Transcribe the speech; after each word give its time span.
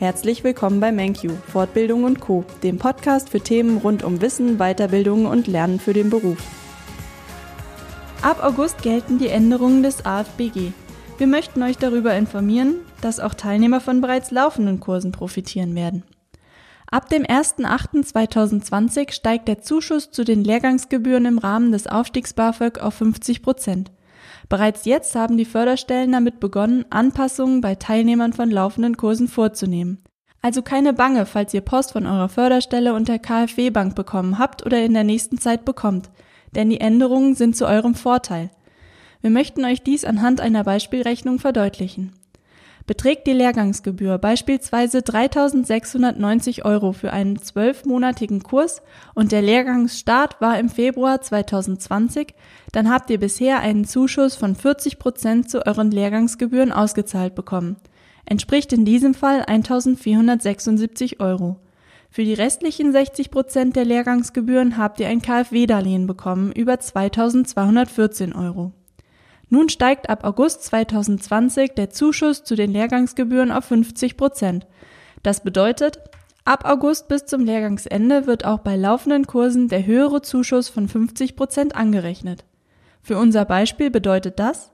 Herzlich 0.00 0.44
willkommen 0.44 0.80
bei 0.80 0.92
MenQ, 0.92 1.30
Fortbildung 1.52 2.04
und 2.04 2.20
Co., 2.20 2.42
dem 2.62 2.78
Podcast 2.78 3.28
für 3.28 3.40
Themen 3.42 3.76
rund 3.76 4.02
um 4.02 4.22
Wissen, 4.22 4.56
Weiterbildung 4.56 5.26
und 5.26 5.46
Lernen 5.46 5.78
für 5.78 5.92
den 5.92 6.08
Beruf. 6.08 6.38
Ab 8.22 8.42
August 8.42 8.80
gelten 8.80 9.18
die 9.18 9.28
Änderungen 9.28 9.82
des 9.82 10.06
AFBG. 10.06 10.72
Wir 11.18 11.26
möchten 11.26 11.62
euch 11.62 11.76
darüber 11.76 12.14
informieren, 12.14 12.76
dass 13.02 13.20
auch 13.20 13.34
Teilnehmer 13.34 13.82
von 13.82 14.00
bereits 14.00 14.30
laufenden 14.30 14.80
Kursen 14.80 15.12
profitieren 15.12 15.74
werden. 15.74 16.02
Ab 16.90 17.10
dem 17.10 17.24
01.08.2020 17.24 19.12
steigt 19.12 19.48
der 19.48 19.60
Zuschuss 19.60 20.10
zu 20.10 20.24
den 20.24 20.42
Lehrgangsgebühren 20.42 21.26
im 21.26 21.36
Rahmen 21.36 21.72
des 21.72 21.86
Aufstiegs 21.86 22.32
BAföG 22.32 22.78
auf 22.78 22.94
50 22.94 23.42
Prozent. 23.42 23.90
Bereits 24.50 24.84
jetzt 24.84 25.14
haben 25.14 25.38
die 25.38 25.44
Förderstellen 25.44 26.10
damit 26.10 26.40
begonnen, 26.40 26.84
Anpassungen 26.90 27.60
bei 27.60 27.76
Teilnehmern 27.76 28.32
von 28.32 28.50
laufenden 28.50 28.96
Kursen 28.96 29.28
vorzunehmen. 29.28 30.02
Also 30.42 30.60
keine 30.60 30.92
Bange, 30.92 31.24
falls 31.24 31.54
ihr 31.54 31.60
Post 31.60 31.92
von 31.92 32.04
eurer 32.04 32.28
Förderstelle 32.28 32.92
und 32.92 33.06
der 33.06 33.20
KfW 33.20 33.70
Bank 33.70 33.94
bekommen 33.94 34.38
habt 34.38 34.66
oder 34.66 34.82
in 34.82 34.92
der 34.92 35.04
nächsten 35.04 35.38
Zeit 35.38 35.64
bekommt, 35.64 36.10
denn 36.56 36.68
die 36.68 36.80
Änderungen 36.80 37.36
sind 37.36 37.56
zu 37.56 37.64
eurem 37.64 37.94
Vorteil. 37.94 38.50
Wir 39.20 39.30
möchten 39.30 39.64
euch 39.64 39.82
dies 39.82 40.04
anhand 40.04 40.40
einer 40.40 40.64
Beispielrechnung 40.64 41.38
verdeutlichen. 41.38 42.12
Beträgt 42.90 43.28
die 43.28 43.32
Lehrgangsgebühr 43.32 44.18
beispielsweise 44.18 44.98
3.690 44.98 46.64
Euro 46.64 46.90
für 46.90 47.12
einen 47.12 47.40
zwölfmonatigen 47.40 48.42
Kurs 48.42 48.82
und 49.14 49.30
der 49.30 49.42
Lehrgangsstart 49.42 50.40
war 50.40 50.58
im 50.58 50.68
Februar 50.68 51.20
2020, 51.20 52.34
dann 52.72 52.90
habt 52.90 53.08
ihr 53.10 53.20
bisher 53.20 53.60
einen 53.60 53.84
Zuschuss 53.84 54.34
von 54.34 54.56
40 54.56 54.98
Prozent 54.98 55.48
zu 55.48 55.64
euren 55.64 55.92
Lehrgangsgebühren 55.92 56.72
ausgezahlt 56.72 57.36
bekommen. 57.36 57.76
Entspricht 58.26 58.72
in 58.72 58.84
diesem 58.84 59.14
Fall 59.14 59.42
1.476 59.42 61.20
Euro. 61.20 61.58
Für 62.10 62.24
die 62.24 62.34
restlichen 62.34 62.90
60 62.90 63.30
Prozent 63.30 63.76
der 63.76 63.84
Lehrgangsgebühren 63.84 64.76
habt 64.76 64.98
ihr 64.98 65.06
ein 65.06 65.22
KfW-Darlehen 65.22 66.08
bekommen 66.08 66.50
über 66.50 66.72
2.214 66.72 68.34
Euro. 68.34 68.72
Nun 69.50 69.68
steigt 69.68 70.08
ab 70.08 70.24
August 70.24 70.62
2020 70.64 71.72
der 71.74 71.90
Zuschuss 71.90 72.44
zu 72.44 72.54
den 72.54 72.70
Lehrgangsgebühren 72.70 73.50
auf 73.50 73.64
50 73.64 74.16
Prozent. 74.16 74.66
Das 75.24 75.42
bedeutet, 75.42 75.98
ab 76.44 76.64
August 76.64 77.08
bis 77.08 77.26
zum 77.26 77.44
Lehrgangsende 77.44 78.26
wird 78.26 78.44
auch 78.44 78.60
bei 78.60 78.76
laufenden 78.76 79.26
Kursen 79.26 79.66
der 79.68 79.84
höhere 79.84 80.22
Zuschuss 80.22 80.68
von 80.68 80.88
50 80.88 81.34
Prozent 81.34 81.74
angerechnet. 81.74 82.44
Für 83.02 83.18
unser 83.18 83.44
Beispiel 83.44 83.90
bedeutet 83.90 84.38
das, 84.38 84.70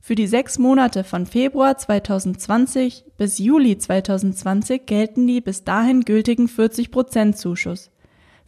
für 0.00 0.16
die 0.16 0.26
sechs 0.26 0.58
Monate 0.58 1.04
von 1.04 1.26
Februar 1.26 1.78
2020 1.78 3.04
bis 3.16 3.38
Juli 3.38 3.78
2020 3.78 4.86
gelten 4.86 5.26
die 5.26 5.40
bis 5.40 5.62
dahin 5.62 6.02
gültigen 6.02 6.48
40 6.48 6.90
Prozent 6.90 7.38
Zuschuss. 7.38 7.90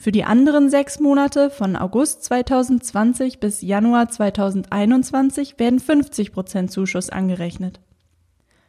Für 0.01 0.13
die 0.13 0.23
anderen 0.23 0.71
sechs 0.71 1.01
Monate 1.01 1.51
von 1.51 1.75
August 1.75 2.23
2020 2.23 3.41
bis 3.41 3.63
Januar 3.63 4.09
2021 4.09 5.59
werden 5.59 5.81
50 5.81 6.31
Prozent 6.31 6.71
Zuschuss 6.71 7.11
angerechnet. 7.11 7.81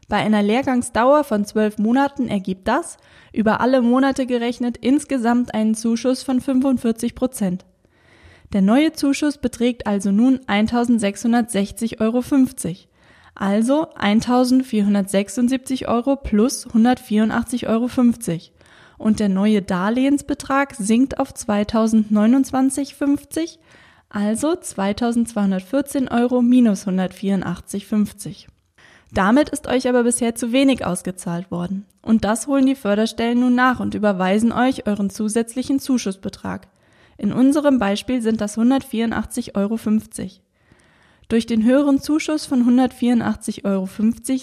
Bei 0.08 0.18
einer 0.18 0.42
Lehrgangsdauer 0.42 1.24
von 1.24 1.46
zwölf 1.46 1.78
Monaten 1.78 2.30
ergibt 2.30 2.68
das, 2.68 2.98
über 3.32 3.62
alle 3.62 3.84
Monate 3.84 4.26
gerechnet, 4.26 4.78
insgesamt 4.78 5.54
einen 5.54 5.76
Zuschuss 5.76 6.24
von 6.24 6.42
45 6.42 7.14
Prozent. 7.14 7.64
Der 8.52 8.64
neue 8.64 8.94
Zuschuss 8.94 9.38
beträgt 9.38 9.86
also 9.86 10.12
nun 10.12 10.40
1660,50 10.48 12.00
Euro, 12.02 12.24
also 13.36 13.94
1476 13.94 15.88
Euro 15.88 16.16
plus 16.16 16.66
184,50 16.66 17.68
Euro 17.68 17.88
und 19.00 19.20
der 19.20 19.30
neue 19.30 19.64
Darlehensbetrag 19.64 20.76
sinkt 20.76 21.20
auf 21.20 21.34
2029,50, 21.34 23.58
also 24.10 24.56
2214 24.56 26.08
Euro 26.10 26.44
minus 26.44 26.88
184,50. 26.88 28.46
Damit 29.12 29.50
ist 29.50 29.66
euch 29.68 29.90
aber 29.90 30.04
bisher 30.04 30.36
zu 30.36 30.52
wenig 30.52 30.86
ausgezahlt 30.86 31.50
worden. 31.50 31.88
Und 32.04 32.26
das 32.26 32.46
holen 32.46 32.68
die 32.68 32.76
Förderstellen 32.76 33.40
nun 33.40 33.56
nach 33.56 33.80
und 33.80 33.96
überweisen 33.96 34.52
euch 34.52 34.86
euren 34.86 35.10
zusätzlichen 35.10 35.80
Zuschussbetrag. 35.80 36.68
In 37.18 37.34
unserem 37.34 37.80
Beispiel 37.80 38.22
sind 38.22 38.40
das 38.40 38.56
184,50 38.58 39.56
Euro. 39.56 39.80
Durch 41.30 41.46
den 41.46 41.64
höheren 41.64 42.02
Zuschuss 42.02 42.48
von 42.48 42.64
184,50 42.68 43.64
Euro 43.66 43.88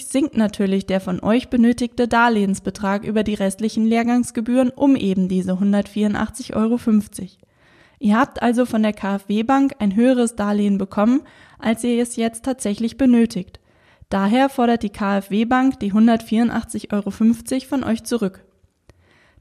sinkt 0.00 0.36
natürlich 0.36 0.86
der 0.86 1.00
von 1.00 1.20
euch 1.20 1.48
benötigte 1.48 2.06
Darlehensbetrag 2.06 3.02
über 3.02 3.24
die 3.24 3.34
restlichen 3.34 3.86
Lehrgangsgebühren 3.86 4.70
um 4.70 4.94
eben 4.94 5.28
diese 5.28 5.54
184,50 5.54 6.54
Euro. 6.54 6.78
Ihr 7.98 8.16
habt 8.16 8.40
also 8.40 8.66
von 8.66 8.84
der 8.84 8.92
KfW 8.92 9.42
Bank 9.42 9.74
ein 9.80 9.96
höheres 9.96 10.36
Darlehen 10.36 10.78
bekommen, 10.78 11.22
als 11.58 11.82
ihr 11.82 12.00
es 12.00 12.14
jetzt 12.14 12.44
tatsächlich 12.44 12.96
benötigt. 12.96 13.58
Daher 14.08 14.48
fordert 14.48 14.84
die 14.84 14.90
KfW 14.90 15.44
Bank 15.44 15.80
die 15.80 15.92
184,50 15.92 16.92
Euro 16.92 17.10
von 17.10 17.82
euch 17.82 18.04
zurück. 18.04 18.45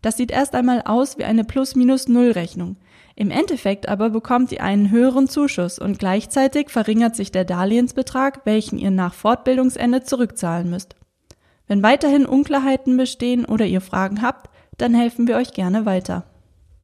Das 0.05 0.17
sieht 0.17 0.29
erst 0.29 0.53
einmal 0.53 0.83
aus 0.85 1.17
wie 1.17 1.23
eine 1.23 1.43
Plus-Minus-Null-Rechnung. 1.43 2.77
Im 3.16 3.31
Endeffekt 3.31 3.89
aber 3.89 4.11
bekommt 4.11 4.51
ihr 4.51 4.61
einen 4.61 4.91
höheren 4.91 5.27
Zuschuss 5.27 5.79
und 5.79 5.97
gleichzeitig 5.97 6.69
verringert 6.69 7.16
sich 7.16 7.31
der 7.31 7.43
Darlehensbetrag, 7.43 8.41
welchen 8.45 8.77
ihr 8.77 8.91
nach 8.91 9.16
Fortbildungsende 9.16 10.03
zurückzahlen 10.03 10.69
müsst. 10.69 10.95
Wenn 11.66 11.81
weiterhin 11.81 12.27
Unklarheiten 12.27 12.97
bestehen 12.97 13.45
oder 13.45 13.66
ihr 13.66 13.81
Fragen 13.81 14.21
habt, 14.21 14.51
dann 14.77 14.93
helfen 14.93 15.27
wir 15.27 15.38
euch 15.38 15.53
gerne 15.53 15.88
weiter. 15.88 16.25